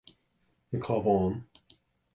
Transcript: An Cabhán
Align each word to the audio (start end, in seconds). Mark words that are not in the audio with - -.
An 0.71 0.81
Cabhán 0.87 1.45